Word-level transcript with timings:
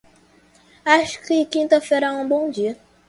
Acho 0.83 1.21
que 1.27 1.45
quinta-feira 1.45 2.07
é 2.07 2.11
um 2.11 2.27
bom 2.27 2.49
dia. 2.49 2.75